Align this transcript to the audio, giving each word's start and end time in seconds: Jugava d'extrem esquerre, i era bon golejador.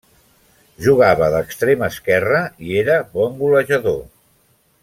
Jugava 0.85 1.27
d'extrem 1.35 1.85
esquerre, 1.89 2.41
i 2.71 2.81
era 2.85 2.99
bon 3.19 3.41
golejador. 3.45 4.05